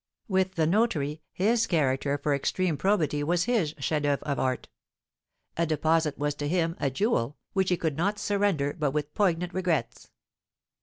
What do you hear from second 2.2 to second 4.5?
extreme probity was his chef d'oeuvre of